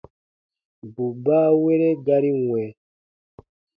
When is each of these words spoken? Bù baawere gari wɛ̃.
Bù 0.93 1.05
baawere 1.23 1.89
gari 2.05 2.31
wɛ̃. 2.49 2.67